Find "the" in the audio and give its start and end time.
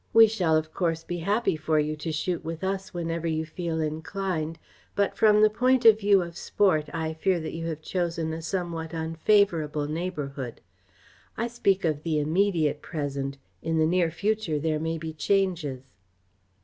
5.43-5.49, 12.01-12.19, 13.77-13.85